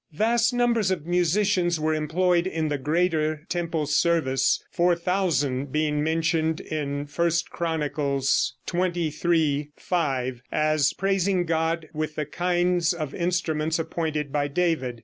Vast 0.13 0.51
numbers 0.51 0.89
of 0.89 1.05
musicians 1.05 1.79
were 1.79 1.93
employed 1.93 2.47
in 2.47 2.69
the 2.69 2.79
greater 2.79 3.45
temple 3.49 3.85
service, 3.85 4.59
4,000 4.71 5.71
being 5.71 6.03
mentioned 6.03 6.59
in 6.59 7.07
I 7.17 7.29
Chronicles 7.51 8.55
xxiii, 8.67 9.69
5, 9.77 10.41
as 10.51 10.93
praising 10.93 11.45
God 11.45 11.87
with 11.93 12.15
the 12.15 12.25
kinds 12.25 12.95
of 12.95 13.13
instruments 13.13 13.77
appointed 13.77 14.31
by 14.31 14.47
David. 14.47 14.99